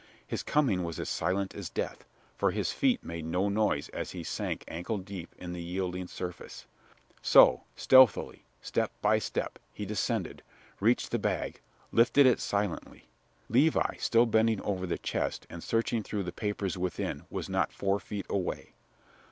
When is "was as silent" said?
0.83-1.53